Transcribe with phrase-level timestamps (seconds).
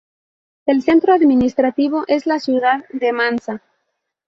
[0.65, 3.61] El centro administrativo es la ciudad de Mansa.